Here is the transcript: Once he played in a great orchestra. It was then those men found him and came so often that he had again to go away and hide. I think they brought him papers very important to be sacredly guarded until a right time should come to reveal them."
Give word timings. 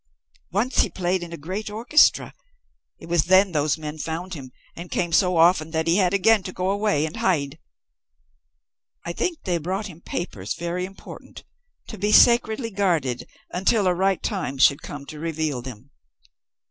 Once 0.51 0.79
he 0.79 0.89
played 0.89 1.21
in 1.21 1.31
a 1.31 1.37
great 1.37 1.69
orchestra. 1.69 2.33
It 2.97 3.05
was 3.05 3.25
then 3.25 3.51
those 3.51 3.77
men 3.77 3.99
found 3.99 4.33
him 4.33 4.51
and 4.75 4.89
came 4.89 5.13
so 5.13 5.37
often 5.37 5.69
that 5.69 5.85
he 5.85 5.97
had 5.97 6.11
again 6.11 6.41
to 6.41 6.51
go 6.51 6.71
away 6.71 7.05
and 7.05 7.17
hide. 7.17 7.59
I 9.05 9.13
think 9.13 9.43
they 9.43 9.59
brought 9.59 9.85
him 9.85 10.01
papers 10.01 10.55
very 10.55 10.85
important 10.85 11.43
to 11.87 11.99
be 11.99 12.11
sacredly 12.11 12.71
guarded 12.71 13.29
until 13.51 13.85
a 13.85 13.93
right 13.93 14.23
time 14.23 14.57
should 14.57 14.81
come 14.81 15.05
to 15.05 15.19
reveal 15.19 15.61
them." 15.61 15.91